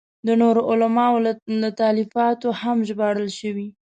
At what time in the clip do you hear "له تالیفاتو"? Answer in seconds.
1.61-2.47